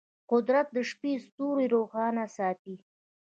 [0.31, 2.75] قدرت د شپې ستوري روښانه ساتي.